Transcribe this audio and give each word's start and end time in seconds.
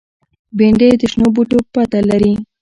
بېنډۍ 0.57 0.89
د 0.97 1.01
شنو 1.11 1.27
بوټو 1.35 1.57
پته 1.73 1.99
لري 2.09 2.33